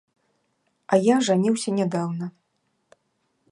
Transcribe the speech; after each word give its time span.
А 0.95 0.99
я 1.11 1.17
ажаніўся 1.21 1.69
нядаўна. 1.79 2.25